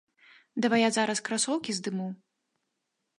Давай 0.65 0.79
я 0.83 0.89
зараз 0.97 1.21
красоўкі 1.29 1.75
здыму. 1.81 2.07